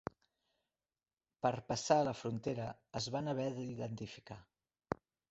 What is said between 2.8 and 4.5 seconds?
es van haver d'identificar.